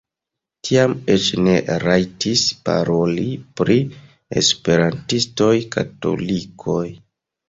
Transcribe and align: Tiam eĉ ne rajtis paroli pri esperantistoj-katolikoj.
Tiam 0.67 0.93
eĉ 1.15 1.25
ne 1.47 1.51
rajtis 1.83 2.45
paroli 2.69 3.25
pri 3.61 3.77
esperantistoj-katolikoj. 4.43 6.87